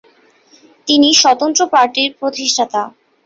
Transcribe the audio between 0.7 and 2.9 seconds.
তিনি স্বতন্ত্র পার্টির প্রতিষ্ঠাতা।